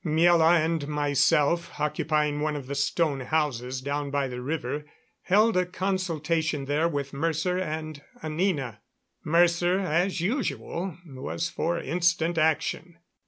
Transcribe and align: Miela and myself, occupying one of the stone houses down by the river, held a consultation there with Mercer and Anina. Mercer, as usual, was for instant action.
Miela 0.03 0.57
and 0.57 0.87
myself, 0.87 1.79
occupying 1.79 2.41
one 2.41 2.55
of 2.55 2.65
the 2.65 2.73
stone 2.73 3.19
houses 3.19 3.81
down 3.81 4.09
by 4.09 4.27
the 4.27 4.41
river, 4.41 4.83
held 5.21 5.55
a 5.55 5.63
consultation 5.63 6.65
there 6.65 6.87
with 6.89 7.13
Mercer 7.13 7.59
and 7.59 8.01
Anina. 8.23 8.81
Mercer, 9.23 9.77
as 9.79 10.19
usual, 10.19 10.97
was 11.05 11.49
for 11.49 11.77
instant 11.77 12.39
action. 12.39 12.97